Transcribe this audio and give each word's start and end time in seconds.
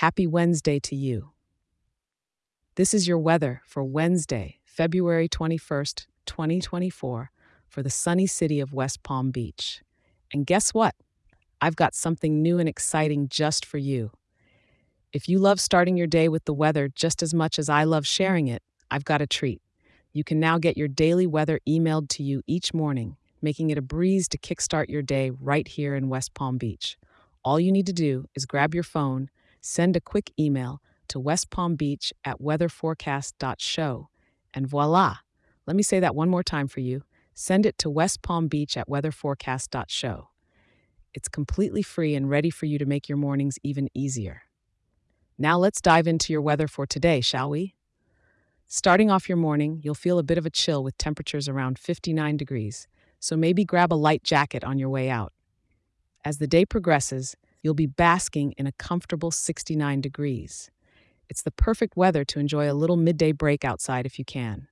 Happy 0.00 0.26
Wednesday 0.26 0.80
to 0.80 0.96
you. 0.96 1.32
This 2.76 2.94
is 2.94 3.06
your 3.06 3.18
weather 3.18 3.60
for 3.66 3.84
Wednesday, 3.84 4.58
February 4.64 5.28
21st, 5.28 6.06
2024, 6.24 7.30
for 7.68 7.82
the 7.82 7.90
sunny 7.90 8.26
city 8.26 8.60
of 8.60 8.72
West 8.72 9.02
Palm 9.02 9.30
Beach. 9.30 9.82
And 10.32 10.46
guess 10.46 10.72
what? 10.72 10.94
I've 11.60 11.76
got 11.76 11.94
something 11.94 12.40
new 12.40 12.58
and 12.58 12.66
exciting 12.66 13.28
just 13.28 13.66
for 13.66 13.76
you. 13.76 14.12
If 15.12 15.28
you 15.28 15.38
love 15.38 15.60
starting 15.60 15.98
your 15.98 16.06
day 16.06 16.30
with 16.30 16.46
the 16.46 16.54
weather 16.54 16.88
just 16.88 17.22
as 17.22 17.34
much 17.34 17.58
as 17.58 17.68
I 17.68 17.84
love 17.84 18.06
sharing 18.06 18.48
it, 18.48 18.62
I've 18.90 19.04
got 19.04 19.20
a 19.20 19.26
treat. 19.26 19.60
You 20.14 20.24
can 20.24 20.40
now 20.40 20.56
get 20.56 20.78
your 20.78 20.88
daily 20.88 21.26
weather 21.26 21.60
emailed 21.68 22.08
to 22.12 22.22
you 22.22 22.40
each 22.46 22.72
morning, 22.72 23.18
making 23.42 23.68
it 23.68 23.76
a 23.76 23.82
breeze 23.82 24.28
to 24.28 24.38
kickstart 24.38 24.88
your 24.88 25.02
day 25.02 25.28
right 25.28 25.68
here 25.68 25.94
in 25.94 26.08
West 26.08 26.32
Palm 26.32 26.56
Beach. 26.56 26.96
All 27.44 27.60
you 27.60 27.70
need 27.70 27.84
to 27.84 27.92
do 27.92 28.24
is 28.34 28.46
grab 28.46 28.74
your 28.74 28.82
phone, 28.82 29.28
send 29.60 29.96
a 29.96 30.00
quick 30.00 30.32
email 30.38 30.80
to 31.08 31.20
West 31.20 31.50
Palm 31.50 31.76
Beach 31.76 32.12
at 32.24 32.40
weatherforecast.show, 32.40 34.08
and 34.54 34.66
voila! 34.66 35.16
Let 35.66 35.76
me 35.76 35.82
say 35.82 36.00
that 36.00 36.14
one 36.14 36.28
more 36.28 36.42
time 36.42 36.68
for 36.68 36.80
you. 36.80 37.04
Send 37.34 37.66
it 37.66 37.78
to 37.78 37.90
West 37.90 38.22
Palm 38.22 38.48
Beach 38.48 38.76
at 38.76 38.88
weatherforecast.show. 38.88 40.28
It's 41.12 41.28
completely 41.28 41.82
free 41.82 42.14
and 42.14 42.30
ready 42.30 42.50
for 42.50 42.66
you 42.66 42.78
to 42.78 42.86
make 42.86 43.08
your 43.08 43.18
mornings 43.18 43.58
even 43.62 43.88
easier. 43.94 44.42
Now 45.38 45.58
let's 45.58 45.80
dive 45.80 46.06
into 46.06 46.32
your 46.32 46.42
weather 46.42 46.68
for 46.68 46.86
today, 46.86 47.20
shall 47.20 47.50
we? 47.50 47.74
Starting 48.66 49.10
off 49.10 49.28
your 49.28 49.38
morning, 49.38 49.80
you'll 49.82 49.94
feel 49.94 50.18
a 50.18 50.22
bit 50.22 50.38
of 50.38 50.46
a 50.46 50.50
chill 50.50 50.84
with 50.84 50.96
temperatures 50.96 51.48
around 51.48 51.78
59 51.78 52.36
degrees, 52.36 52.86
so 53.18 53.36
maybe 53.36 53.64
grab 53.64 53.92
a 53.92 53.94
light 53.94 54.22
jacket 54.22 54.62
on 54.62 54.78
your 54.78 54.88
way 54.88 55.10
out. 55.10 55.32
As 56.24 56.38
the 56.38 56.46
day 56.46 56.64
progresses, 56.64 57.36
you'll 57.62 57.74
be 57.74 57.86
basking 57.86 58.52
in 58.58 58.66
a 58.66 58.72
comfortable 58.72 59.30
69 59.30 60.00
degrees. 60.00 60.70
It's 61.28 61.42
the 61.42 61.50
perfect 61.50 61.96
weather 61.96 62.24
to 62.24 62.40
enjoy 62.40 62.70
a 62.70 62.74
little 62.74 62.96
midday 62.96 63.32
break 63.32 63.64
outside 63.64 64.06
if 64.06 64.18
you 64.18 64.24
can. 64.24 64.68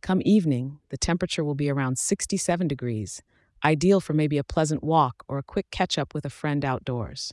Come 0.00 0.20
evening, 0.24 0.80
the 0.90 0.98
temperature 0.98 1.44
will 1.44 1.54
be 1.54 1.70
around 1.70 1.98
67 1.98 2.68
degrees, 2.68 3.22
ideal 3.64 4.00
for 4.00 4.12
maybe 4.12 4.36
a 4.36 4.44
pleasant 4.44 4.84
walk 4.84 5.24
or 5.28 5.38
a 5.38 5.42
quick 5.42 5.70
catch 5.70 5.96
up 5.96 6.12
with 6.12 6.24
a 6.24 6.30
friend 6.30 6.64
outdoors. 6.64 7.32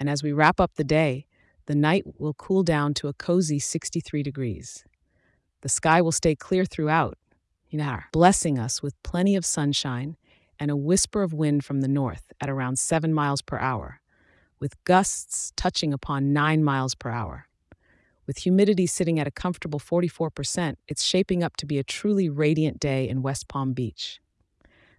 And 0.00 0.10
as 0.10 0.22
we 0.22 0.32
wrap 0.32 0.58
up 0.58 0.74
the 0.74 0.84
day, 0.84 1.26
the 1.66 1.76
night 1.76 2.04
will 2.18 2.34
cool 2.34 2.64
down 2.64 2.92
to 2.94 3.08
a 3.08 3.12
cozy 3.12 3.60
63 3.60 4.22
degrees. 4.24 4.84
The 5.60 5.68
sky 5.68 6.02
will 6.02 6.10
stay 6.12 6.34
clear 6.34 6.64
throughout, 6.64 7.18
blessing 8.12 8.58
us 8.58 8.82
with 8.82 9.00
plenty 9.04 9.36
of 9.36 9.46
sunshine 9.46 10.16
and 10.58 10.70
a 10.70 10.76
whisper 10.76 11.22
of 11.22 11.32
wind 11.32 11.64
from 11.64 11.80
the 11.82 11.88
north 11.88 12.32
at 12.40 12.50
around 12.50 12.78
7 12.78 13.14
miles 13.14 13.42
per 13.42 13.58
hour, 13.58 14.01
with 14.62 14.82
gusts 14.84 15.52
touching 15.56 15.92
upon 15.92 16.32
9 16.32 16.62
miles 16.62 16.94
per 16.94 17.10
hour. 17.10 17.48
With 18.28 18.38
humidity 18.38 18.86
sitting 18.86 19.18
at 19.18 19.26
a 19.26 19.32
comfortable 19.32 19.80
44%, 19.80 20.76
it's 20.86 21.02
shaping 21.02 21.42
up 21.42 21.56
to 21.56 21.66
be 21.66 21.80
a 21.80 21.82
truly 21.82 22.28
radiant 22.28 22.78
day 22.78 23.08
in 23.08 23.22
West 23.22 23.48
Palm 23.48 23.72
Beach. 23.72 24.20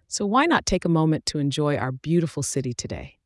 So, 0.06 0.26
why 0.26 0.44
not 0.44 0.66
take 0.66 0.84
a 0.84 0.90
moment 0.90 1.24
to 1.26 1.38
enjoy 1.38 1.78
our 1.78 1.92
beautiful 1.92 2.42
city 2.42 2.74
today? 2.74 3.16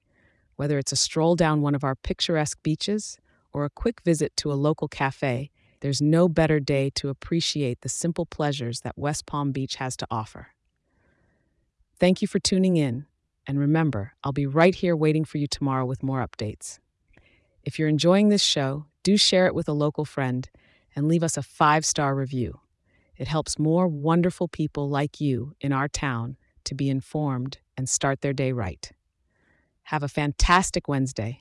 Whether 0.54 0.78
it's 0.78 0.92
a 0.92 0.96
stroll 0.96 1.34
down 1.34 1.60
one 1.60 1.74
of 1.74 1.82
our 1.82 1.96
picturesque 1.96 2.62
beaches 2.62 3.18
or 3.52 3.64
a 3.64 3.70
quick 3.70 4.00
visit 4.02 4.36
to 4.36 4.52
a 4.52 4.54
local 4.54 4.86
cafe, 4.86 5.50
there's 5.80 6.00
no 6.00 6.28
better 6.28 6.60
day 6.60 6.88
to 6.94 7.08
appreciate 7.08 7.80
the 7.80 7.88
simple 7.88 8.26
pleasures 8.26 8.82
that 8.82 8.96
West 8.96 9.26
Palm 9.26 9.50
Beach 9.50 9.74
has 9.76 9.96
to 9.96 10.06
offer. 10.08 10.54
Thank 11.98 12.22
you 12.22 12.28
for 12.28 12.38
tuning 12.38 12.76
in, 12.76 13.06
and 13.48 13.58
remember, 13.58 14.12
I'll 14.22 14.32
be 14.32 14.46
right 14.46 14.74
here 14.74 14.94
waiting 14.94 15.24
for 15.24 15.38
you 15.38 15.48
tomorrow 15.48 15.86
with 15.86 16.02
more 16.02 16.24
updates. 16.24 16.78
If 17.64 17.78
you're 17.78 17.88
enjoying 17.88 18.28
this 18.28 18.42
show, 18.42 18.86
do 19.02 19.16
share 19.16 19.46
it 19.46 19.54
with 19.54 19.68
a 19.68 19.72
local 19.72 20.04
friend 20.04 20.48
and 20.94 21.08
leave 21.08 21.22
us 21.22 21.36
a 21.36 21.42
five 21.42 21.84
star 21.84 22.14
review. 22.14 22.60
It 23.16 23.26
helps 23.26 23.58
more 23.58 23.88
wonderful 23.88 24.48
people 24.48 24.88
like 24.88 25.20
you 25.20 25.54
in 25.60 25.72
our 25.72 25.88
town 25.88 26.36
to 26.64 26.74
be 26.74 26.88
informed 26.88 27.58
and 27.76 27.88
start 27.88 28.20
their 28.20 28.32
day 28.32 28.52
right. 28.52 28.92
Have 29.84 30.02
a 30.02 30.08
fantastic 30.08 30.86
Wednesday. 30.86 31.36